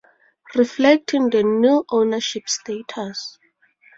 Reflecting 0.55 1.29
the 1.29 1.43
new 1.43 1.85
ownership 1.91 2.49
status. 2.49 3.37